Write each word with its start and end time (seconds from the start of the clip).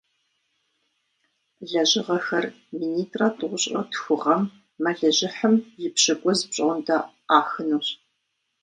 Лэжьыгъэхэр 1.69 2.45
минитӏрэ 2.77 3.27
тӏощӏрэ 3.37 3.81
тху 3.91 4.15
гъэм 4.21 4.43
мэлыжьыхьым 4.81 5.55
и 5.85 5.87
пщыкӀуз 5.93 6.39
пщӀондэ 6.49 6.97
Ӏахынущ. 7.27 7.87